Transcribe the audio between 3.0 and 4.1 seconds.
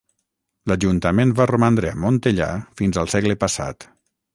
al segle passat.